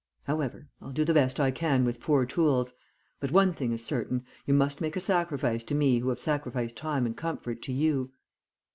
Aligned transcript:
However, 0.23 0.67
I'll 0.81 0.93
do 0.93 1.05
the 1.05 1.13
best 1.13 1.39
I 1.39 1.51
can 1.51 1.85
with 1.85 1.99
poor 1.99 2.25
tools; 2.25 2.73
but 3.19 3.29
one 3.31 3.53
thing 3.53 3.71
is 3.71 3.85
certain, 3.85 4.25
you 4.47 4.53
must 4.55 4.81
make 4.81 4.95
a 4.95 4.99
sacrifice 4.99 5.63
to 5.65 5.75
me 5.75 5.99
who 5.99 6.09
have 6.09 6.19
sacrificed 6.19 6.75
time 6.75 7.05
and 7.05 7.15
comfort 7.15 7.61
to 7.61 7.71
you.' 7.71 8.11